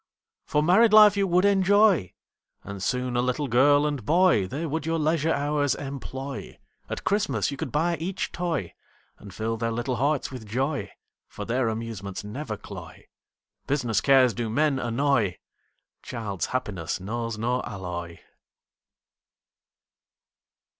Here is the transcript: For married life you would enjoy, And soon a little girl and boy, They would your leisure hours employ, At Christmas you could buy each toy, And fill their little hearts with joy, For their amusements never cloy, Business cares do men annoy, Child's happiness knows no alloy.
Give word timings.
For 0.47 0.63
married 0.63 0.93
life 0.93 1.15
you 1.15 1.27
would 1.27 1.45
enjoy, 1.45 2.13
And 2.63 2.81
soon 2.81 3.15
a 3.15 3.21
little 3.21 3.47
girl 3.47 3.85
and 3.85 4.03
boy, 4.03 4.47
They 4.47 4.65
would 4.65 4.83
your 4.83 4.97
leisure 4.97 5.31
hours 5.31 5.75
employ, 5.75 6.57
At 6.89 7.03
Christmas 7.03 7.51
you 7.51 7.57
could 7.57 7.71
buy 7.71 7.97
each 7.97 8.31
toy, 8.31 8.73
And 9.19 9.31
fill 9.31 9.57
their 9.57 9.69
little 9.69 9.97
hearts 9.97 10.31
with 10.31 10.47
joy, 10.47 10.91
For 11.27 11.45
their 11.45 11.69
amusements 11.69 12.23
never 12.23 12.57
cloy, 12.57 13.09
Business 13.67 14.01
cares 14.01 14.33
do 14.33 14.49
men 14.49 14.79
annoy, 14.79 15.37
Child's 16.01 16.47
happiness 16.47 16.99
knows 16.99 17.37
no 17.37 17.61
alloy. 17.61 18.17